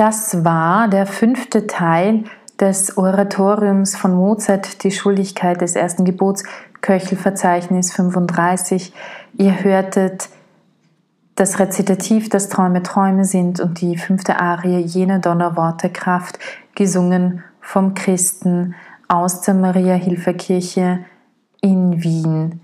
Das 0.00 0.46
war 0.46 0.88
der 0.88 1.04
fünfte 1.04 1.66
Teil 1.66 2.24
des 2.58 2.96
Oratoriums 2.96 3.96
von 3.96 4.14
Mozart, 4.14 4.82
die 4.82 4.92
Schuldigkeit 4.92 5.60
des 5.60 5.76
ersten 5.76 6.06
Gebots, 6.06 6.42
Köchelverzeichnis 6.80 7.92
35. 7.92 8.94
Ihr 9.34 9.62
hörtet 9.62 10.30
das 11.34 11.58
Rezitativ, 11.58 12.30
das 12.30 12.48
Träume 12.48 12.82
Träume 12.82 13.26
sind 13.26 13.60
und 13.60 13.82
die 13.82 13.98
fünfte 13.98 14.40
Arie 14.40 14.78
jene 14.78 15.20
Donnerworte 15.20 15.90
Kraft, 15.90 16.38
gesungen 16.74 17.44
vom 17.60 17.92
Christen 17.92 18.74
aus 19.06 19.42
der 19.42 19.52
Maria-Hilfer-Kirche 19.52 21.00
in 21.60 22.02
Wien. 22.02 22.62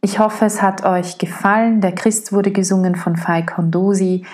Ich 0.00 0.18
hoffe, 0.18 0.46
es 0.46 0.60
hat 0.60 0.84
euch 0.84 1.18
gefallen. 1.18 1.80
Der 1.80 1.92
Christ 1.92 2.32
wurde 2.32 2.50
gesungen 2.50 2.96
von 2.96 3.16
Fai 3.16 3.42
Kondosi. 3.42 4.24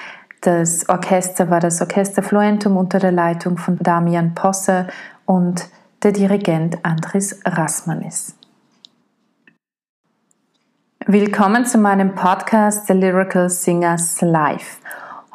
Das 0.44 0.86
Orchester 0.90 1.48
war 1.48 1.60
das 1.60 1.80
Orchester 1.80 2.22
Fluentum 2.22 2.76
unter 2.76 2.98
der 2.98 3.12
Leitung 3.12 3.56
von 3.56 3.78
Damian 3.78 4.34
Posse 4.34 4.88
und 5.24 5.70
der 6.02 6.12
Dirigent 6.12 6.84
Andris 6.84 7.40
Rasmanis. 7.46 8.36
Willkommen 11.06 11.64
zu 11.64 11.78
meinem 11.78 12.14
Podcast 12.14 12.88
The 12.88 12.92
Lyrical 12.92 13.48
Singers 13.48 14.20
Live. 14.20 14.80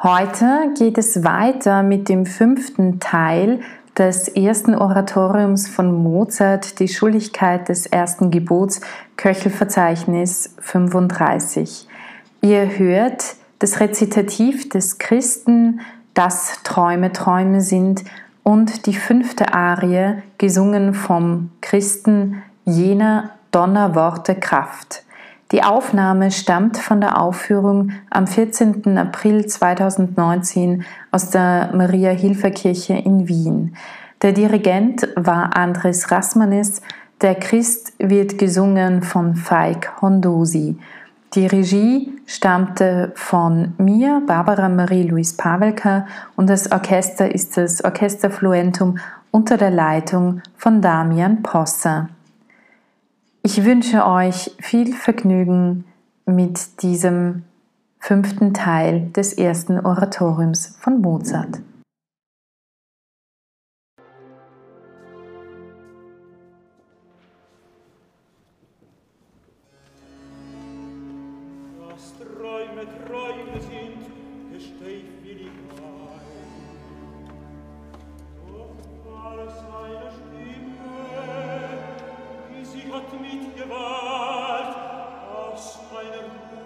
Heute 0.00 0.72
geht 0.78 0.96
es 0.96 1.24
weiter 1.24 1.82
mit 1.82 2.08
dem 2.08 2.24
fünften 2.24 3.00
Teil 3.00 3.62
des 3.98 4.28
ersten 4.28 4.76
Oratoriums 4.76 5.66
von 5.66 5.92
Mozart, 5.92 6.78
die 6.78 6.86
Schuldigkeit 6.86 7.68
des 7.68 7.86
ersten 7.86 8.30
Gebots, 8.30 8.80
Köchelverzeichnis 9.16 10.54
35. 10.60 11.88
Ihr 12.42 12.78
hört 12.78 13.39
das 13.60 13.78
Rezitativ 13.78 14.68
des 14.68 14.98
Christen, 14.98 15.80
das 16.14 16.62
Träume 16.64 17.12
Träume 17.12 17.60
sind 17.60 18.02
und 18.42 18.86
die 18.86 18.94
fünfte 18.94 19.54
Arie, 19.54 20.22
gesungen 20.38 20.94
vom 20.94 21.50
Christen, 21.60 22.42
jener 22.64 23.30
Donnerworte 23.52 24.34
Kraft. 24.34 25.04
Die 25.52 25.62
Aufnahme 25.62 26.30
stammt 26.30 26.78
von 26.78 27.00
der 27.00 27.20
Aufführung 27.20 27.90
am 28.08 28.26
14. 28.26 28.96
April 28.96 29.46
2019 29.46 30.84
aus 31.10 31.30
der 31.30 31.70
Maria-Hilfer-Kirche 31.74 32.94
in 32.94 33.28
Wien. 33.28 33.76
Der 34.22 34.32
Dirigent 34.32 35.08
war 35.16 35.56
Andres 35.56 36.10
Rasmanis, 36.10 36.80
der 37.20 37.34
Christ 37.34 37.92
wird 37.98 38.38
gesungen 38.38 39.02
von 39.02 39.34
Faik 39.34 40.00
Hondosi. 40.00 40.78
Die 41.34 41.46
Regie 41.46 42.12
stammte 42.26 43.12
von 43.14 43.74
mir, 43.78 44.20
Barbara 44.26 44.68
Marie-Louise 44.68 45.36
Pavelka, 45.36 46.06
und 46.34 46.50
das 46.50 46.72
Orchester 46.72 47.32
ist 47.32 47.56
das 47.56 47.84
Orchester 47.84 48.32
Fluentum 48.32 48.98
unter 49.30 49.56
der 49.56 49.70
Leitung 49.70 50.42
von 50.56 50.82
Damian 50.82 51.42
Posser. 51.42 52.08
Ich 53.42 53.64
wünsche 53.64 54.04
euch 54.04 54.56
viel 54.58 54.92
Vergnügen 54.92 55.84
mit 56.26 56.82
diesem 56.82 57.44
fünften 58.00 58.52
Teil 58.52 59.10
des 59.14 59.32
ersten 59.32 59.78
Oratoriums 59.78 60.76
von 60.80 61.00
Mozart. 61.00 61.60
Träume, 72.20 72.84
Träume 73.06 73.60
sind, 73.60 74.04
gesteig 74.52 75.04
willig 75.22 75.48
ein. 75.48 76.20
Doch 78.46 78.76
war 79.10 79.38
es 79.46 79.56
eine 79.58 80.10
Stimme, 80.12 80.76
oh, 80.84 81.80
die 82.50 82.64
sie 82.64 82.92
hat 82.92 83.10
mit 83.18 83.56
Gewalt 83.56 84.76
aus 85.34 85.78
meiner 85.90 86.24
Ruhe 86.28 86.59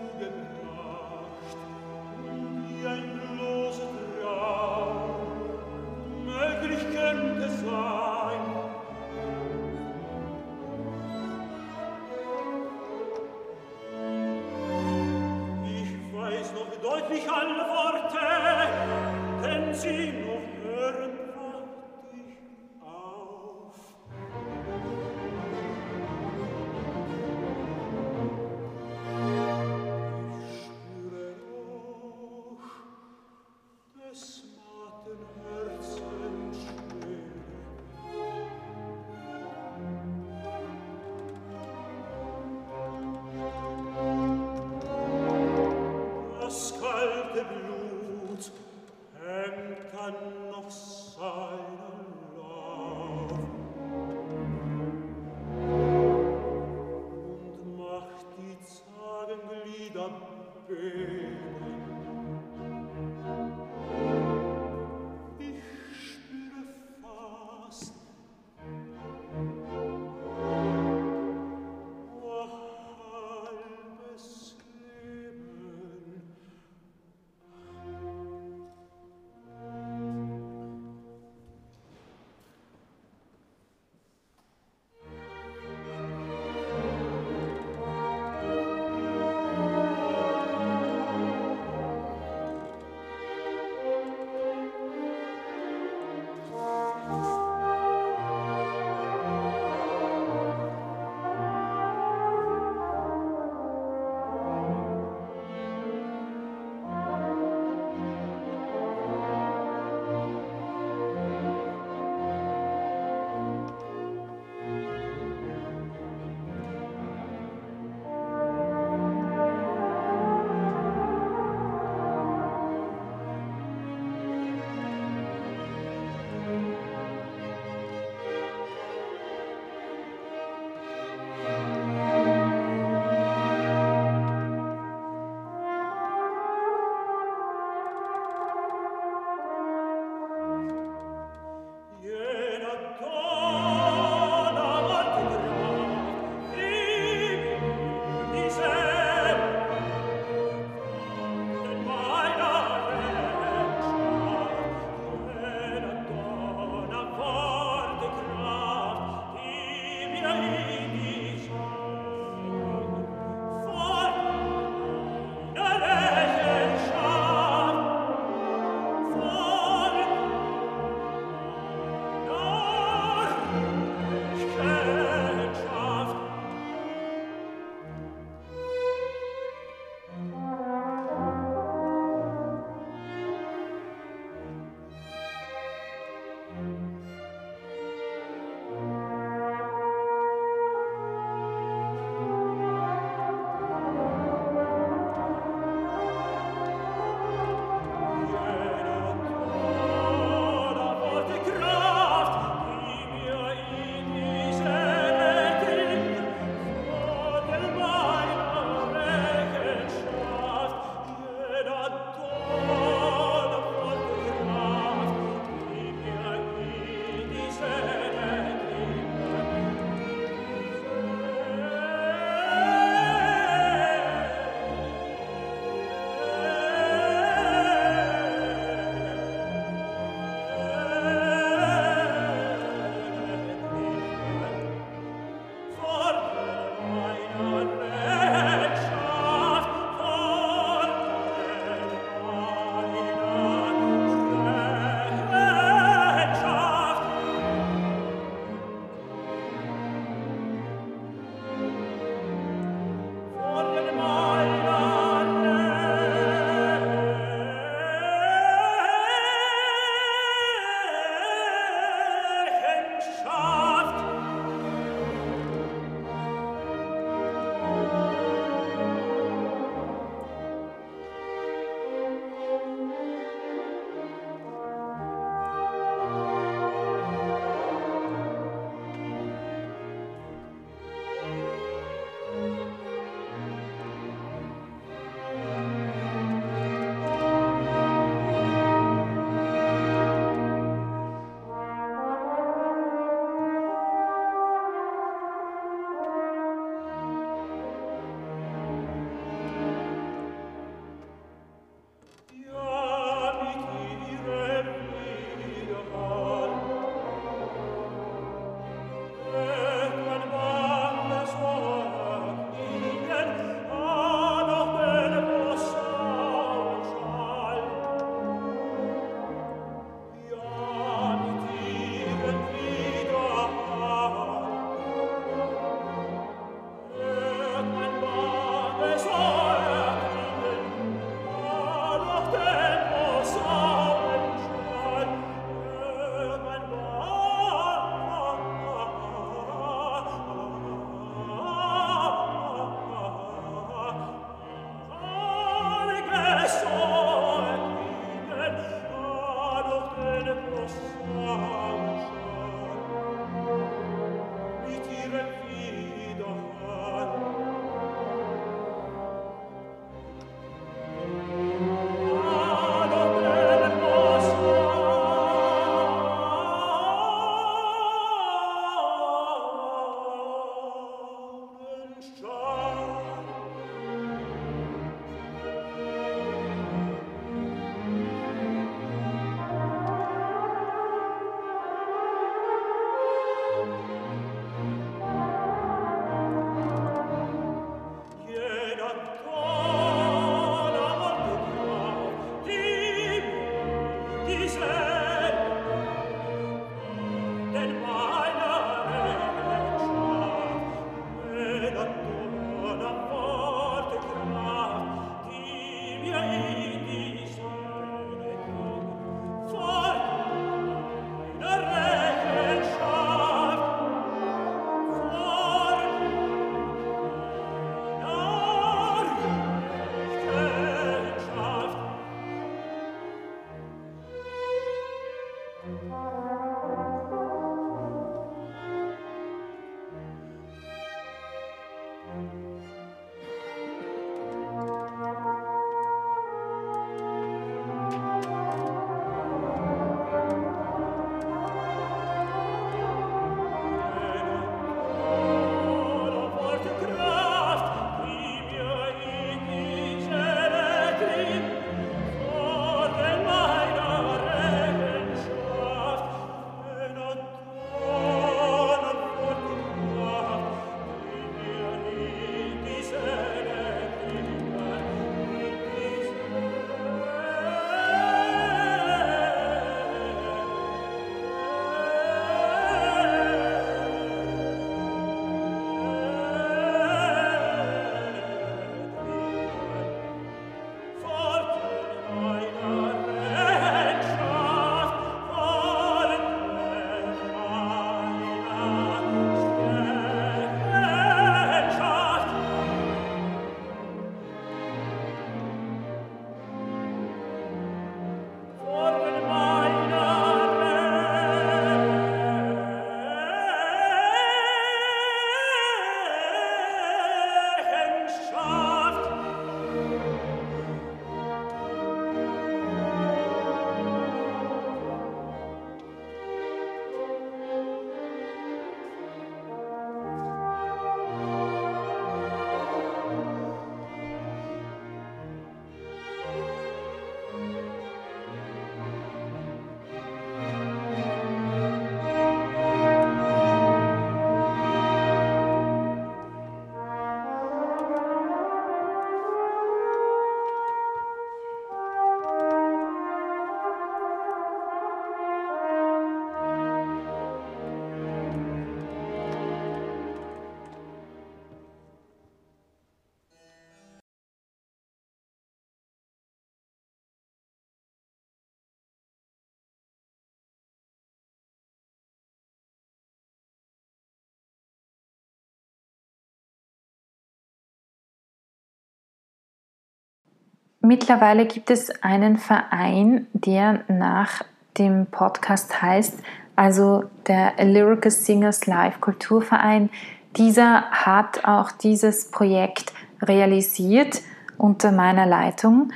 Mittlerweile 570.84 571.46
gibt 571.46 571.70
es 571.70 571.90
einen 572.02 572.36
Verein, 572.36 573.26
der 573.32 573.80
nach 573.88 574.42
dem 574.76 575.06
Podcast 575.06 575.80
heißt, 575.80 576.18
also 576.56 577.04
der 577.26 577.54
Lyrical 577.64 578.10
Singers 578.10 578.66
Live 578.66 579.00
Kulturverein. 579.00 579.88
Dieser 580.36 580.90
hat 580.90 581.46
auch 581.46 581.70
dieses 581.70 582.30
Projekt 582.30 582.92
realisiert 583.22 584.20
unter 584.58 584.92
meiner 584.92 585.24
Leitung. 585.24 585.90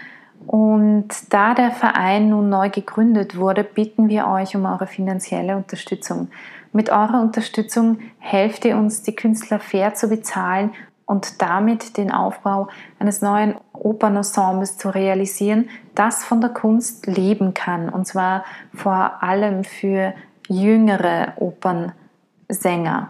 Und 0.47 1.09
da 1.29 1.53
der 1.53 1.71
Verein 1.71 2.31
nun 2.31 2.49
neu 2.49 2.71
gegründet 2.71 3.37
wurde, 3.37 3.65
bitten 3.65 4.09
wir 4.09 4.27
euch 4.27 4.57
um 4.57 4.65
eure 4.65 4.87
finanzielle 4.87 5.55
Unterstützung. 5.55 6.29
Mit 6.73 6.89
eurer 6.89 7.21
Unterstützung 7.21 7.99
helft 8.19 8.65
ihr 8.65 8.79
uns, 8.79 9.03
die 9.03 9.15
Künstler 9.15 9.59
fair 9.59 9.93
zu 9.93 10.09
bezahlen 10.09 10.71
und 11.09 11.41
damit 11.41 11.97
den 11.97 12.13
Aufbau 12.13 12.69
eines 12.99 13.23
neuen 13.23 13.55
Opernensembles 13.73 14.77
zu 14.77 14.91
realisieren, 14.91 15.71
das 15.95 16.23
von 16.23 16.43
der 16.43 16.51
Kunst 16.51 17.07
leben 17.07 17.55
kann. 17.55 17.89
Und 17.89 18.07
zwar 18.07 18.45
vor 18.75 19.23
allem 19.23 19.65
für 19.65 20.13
jüngere 20.49 21.33
Opernsänger. 21.37 23.09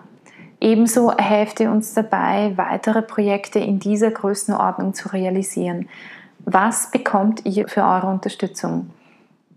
Ebenso 0.60 1.12
helft 1.16 1.58
ihr 1.58 1.72
uns 1.72 1.92
dabei, 1.92 2.52
weitere 2.56 3.02
Projekte 3.02 3.58
in 3.58 3.80
dieser 3.80 4.12
Größenordnung 4.12 4.94
zu 4.94 5.08
realisieren. 5.08 5.88
Was 6.44 6.92
bekommt 6.92 7.44
ihr 7.46 7.68
für 7.68 7.82
eure 7.82 8.06
Unterstützung? 8.06 8.90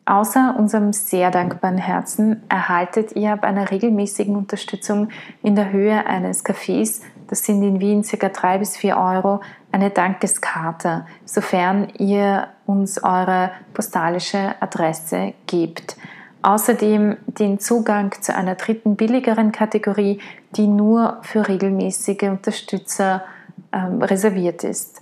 Außer 0.06 0.56
unserem 0.58 0.94
sehr 0.94 1.30
dankbaren 1.30 1.78
Herzen 1.78 2.42
erhaltet 2.50 3.16
ihr 3.16 3.38
bei 3.38 3.48
einer 3.48 3.70
regelmäßigen 3.70 4.36
Unterstützung 4.36 5.10
in 5.44 5.56
der 5.56 5.72
Höhe 5.72 6.06
eines 6.08 6.44
Cafés 6.44 7.02
das 7.28 7.44
sind 7.46 7.64
in 7.64 7.80
Wien 7.80 8.04
ca. 8.04 8.30
3 8.30 8.58
bis 8.58 8.78
4 8.78 8.98
Euro, 8.98 9.42
eine 9.72 9.90
Dankeskarte, 9.90 11.06
sofern 11.26 11.90
ihr 11.98 12.48
uns 12.66 13.04
eure 13.04 13.52
postalische 13.74 14.56
Adresse 14.60 15.34
gebt. 15.48 15.98
Außerdem 16.42 17.18
den 17.26 17.60
Zugang 17.60 18.14
zu 18.20 18.36
einer 18.36 18.56
dritten 18.56 18.96
billigeren 18.96 19.52
Kategorie, 19.52 20.20
die 20.56 20.68
nur 20.68 21.20
für 21.22 21.48
regelmäßige 21.48 22.24
Unterstützer 22.24 23.24
ähm, 23.72 24.02
reserviert 24.02 24.64
ist. 24.64 25.02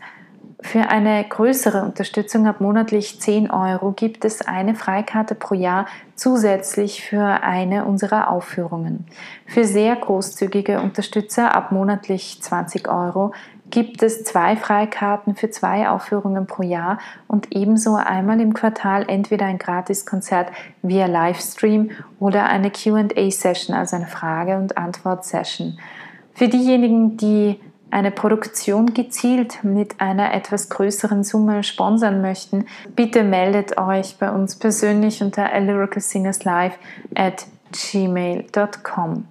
Für 0.62 0.90
eine 0.90 1.24
größere 1.24 1.84
Unterstützung 1.84 2.46
ab 2.46 2.60
monatlich 2.60 3.22
10 3.22 3.50
Euro 3.50 3.94
gibt 3.94 4.26
es 4.26 4.46
eine 4.46 4.76
Freikarte 4.76 5.34
pro 5.34 5.56
Jahr 5.56 5.86
zusätzlich 6.16 7.02
für 7.02 7.24
eine 7.24 7.86
unserer 7.86 8.30
Aufführungen. 8.30 9.06
Für 9.46 9.64
sehr 9.64 9.96
großzügige 9.96 10.82
Unterstützer 10.82 11.56
ab 11.56 11.72
monatlich 11.72 12.42
20 12.42 12.90
Euro 12.90 13.32
gibt 13.70 14.04
es 14.04 14.26
zwei 14.26 14.58
Freikarten 14.58 15.36
für 15.36 15.50
zwei 15.50 15.90
Aufführungen 15.90 16.46
pro 16.46 16.64
Jahr 16.64 16.98
und 17.28 17.56
ebenso 17.56 17.96
einmal 17.96 18.42
im 18.42 18.54
Quartal 18.54 19.06
entweder 19.08 19.46
ein 19.46 19.60
Gratiskonzert 19.60 20.52
via 20.82 21.06
Livestream 21.06 21.92
oder 22.20 22.46
eine 22.46 22.70
QA-Session, 22.70 23.76
also 23.76 23.96
eine 23.96 24.08
Frage- 24.08 24.58
und 24.58 24.78
Antwort-Session. 24.78 25.80
Für 26.34 26.48
diejenigen, 26.48 27.16
die 27.18 27.60
eine 27.92 28.12
Produktion 28.12 28.94
gezielt 28.94 29.64
mit 29.64 30.00
einer 30.00 30.34
etwas 30.34 30.70
größeren 30.70 31.24
Summe 31.24 31.64
sponsern 31.64 32.22
möchten, 32.22 32.66
bitte 32.96 33.24
meldet 33.24 33.78
euch 33.78 34.18
bei 34.18 34.32
uns 34.32 34.56
persönlich 34.58 35.22
unter 35.22 35.60
lyricalsingerslive 35.60 36.74
at 37.16 37.46
gmail.com. 37.72 39.26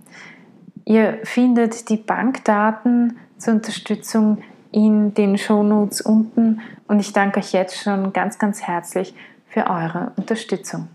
Ihr 0.84 1.18
findet 1.24 1.88
die 1.88 1.96
Bankdaten 1.96 3.18
zur 3.36 3.54
Unterstützung 3.54 4.38
in 4.72 5.14
den 5.14 5.38
Shownotes 5.38 6.00
unten 6.00 6.60
und 6.86 7.00
ich 7.00 7.12
danke 7.12 7.40
euch 7.40 7.52
jetzt 7.52 7.82
schon 7.82 8.12
ganz, 8.12 8.38
ganz 8.38 8.62
herzlich 8.62 9.14
für 9.48 9.66
eure 9.68 10.12
Unterstützung. 10.16 10.88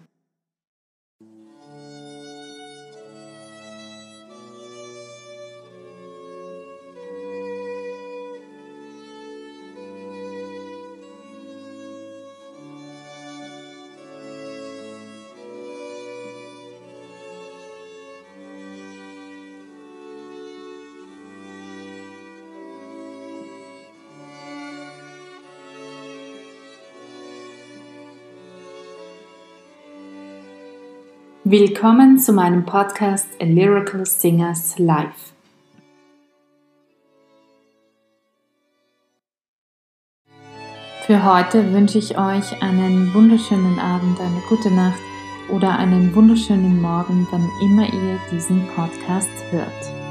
Willkommen 31.55 32.17
zu 32.17 32.33
meinem 32.33 32.65
Podcast 32.65 33.27
A 33.39 33.43
Lyrical 33.45 34.07
Singers 34.07 34.79
Live. 34.79 35.33
Für 41.05 41.23
heute 41.23 41.71
wünsche 41.71 41.99
ich 41.99 42.17
euch 42.17 42.59
einen 42.63 43.13
wunderschönen 43.13 43.77
Abend, 43.77 44.19
eine 44.19 44.41
gute 44.49 44.71
Nacht 44.71 44.97
oder 45.49 45.77
einen 45.77 46.15
wunderschönen 46.15 46.81
Morgen, 46.81 47.27
wann 47.29 47.47
immer 47.61 47.85
ihr 47.85 48.17
diesen 48.31 48.67
Podcast 48.69 49.29
hört. 49.51 50.02